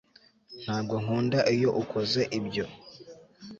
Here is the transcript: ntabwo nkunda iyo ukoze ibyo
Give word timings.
ntabwo 0.63 0.93
nkunda 1.03 1.39
iyo 1.55 1.69
ukoze 1.81 2.21
ibyo 2.39 2.65